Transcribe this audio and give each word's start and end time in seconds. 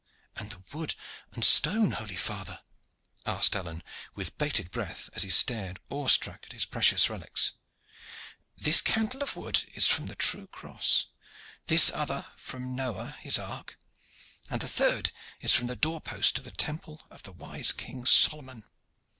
"And 0.35 0.49
the 0.49 0.63
wood 0.75 0.95
and 1.33 1.45
stone, 1.45 1.91
holy 1.91 2.15
father?" 2.15 2.61
asked 3.27 3.55
Alleyne, 3.55 3.83
with 4.15 4.35
bated 4.39 4.71
breath, 4.71 5.11
as 5.13 5.21
he 5.21 5.29
stared 5.29 5.79
awe 5.91 6.07
struck 6.07 6.43
at 6.43 6.53
his 6.53 6.65
precious 6.65 7.07
relics. 7.07 7.53
"This 8.57 8.81
cantle 8.81 9.21
of 9.21 9.35
wood 9.35 9.63
is 9.75 9.85
from 9.87 10.07
the 10.07 10.15
true 10.15 10.47
cross, 10.47 11.05
this 11.67 11.91
other 11.91 12.25
from 12.35 12.73
Noah 12.75 13.15
his 13.19 13.37
ark, 13.37 13.77
and 14.49 14.59
the 14.59 14.67
third 14.67 15.11
is 15.39 15.53
from 15.53 15.67
the 15.67 15.75
door 15.75 16.01
post 16.01 16.35
of 16.39 16.45
the 16.45 16.51
temple 16.51 17.05
of 17.11 17.21
the 17.21 17.31
wise 17.33 17.71
King 17.71 18.03
Solomon. 18.07 18.63